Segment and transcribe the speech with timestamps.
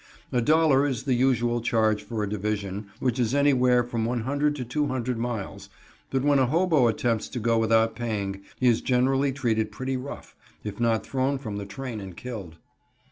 [0.31, 4.55] A dollar is the usual charge for a division, which is anywhere from one hundred
[4.55, 5.69] to two hundred miles,
[6.09, 10.35] but when a hobo attempts to go without paying, he is generally treated pretty rough,
[10.63, 12.55] if not thrown from the train and killed.)